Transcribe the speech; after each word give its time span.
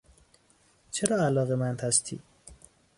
چرا 0.91 1.15
علاقمند 1.25 1.81
هستی؟ 1.81 2.19